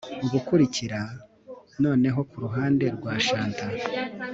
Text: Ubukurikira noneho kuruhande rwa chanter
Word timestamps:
Ubukurikira 0.25 0.99
noneho 1.83 2.19
kuruhande 2.29 2.85
rwa 2.95 3.13
chanter 3.27 3.71